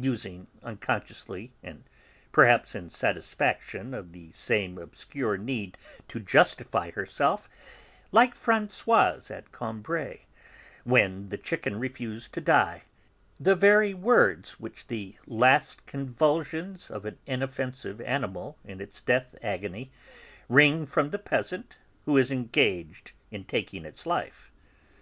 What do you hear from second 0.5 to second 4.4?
unconsciously, and perhaps in satisfaction of the